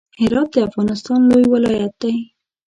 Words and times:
هرات 0.21 0.49
د 0.53 0.57
افغانستان 0.69 1.19
لوی 1.29 1.45
ولایت 1.53 1.93
دی. 2.01 2.15